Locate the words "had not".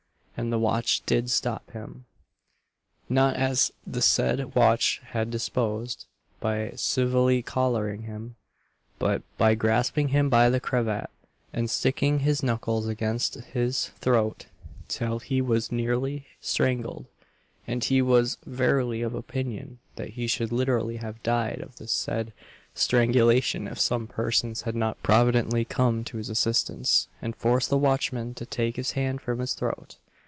24.63-25.03